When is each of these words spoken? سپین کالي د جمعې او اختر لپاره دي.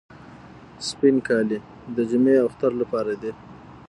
سپین 0.87 1.15
کالي 1.27 1.59
د 1.95 1.97
جمعې 2.09 2.35
او 2.41 2.45
اختر 2.49 2.71
لپاره 2.81 3.13
دي. 3.21 3.31